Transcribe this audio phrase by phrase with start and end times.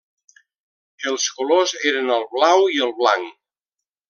[1.11, 3.31] Els colors eren el blau i el blanc.